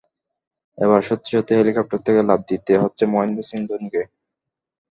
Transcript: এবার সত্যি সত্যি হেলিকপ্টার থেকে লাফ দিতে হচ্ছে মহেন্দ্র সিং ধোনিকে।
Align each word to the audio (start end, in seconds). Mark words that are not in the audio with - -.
এবার 0.77 1.01
সত্যি 1.01 1.29
সত্যি 1.31 1.53
হেলিকপ্টার 1.55 1.99
থেকে 2.05 2.21
লাফ 2.29 2.39
দিতে 2.49 2.73
হচ্ছে 2.83 3.03
মহেন্দ্র 3.13 3.41
সিং 3.49 3.59
ধোনিকে। 3.69 4.01